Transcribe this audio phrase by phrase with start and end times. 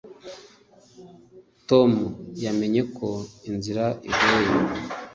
[1.69, 1.91] tom
[2.43, 3.09] yamenye ko
[3.49, 4.51] inzira igoye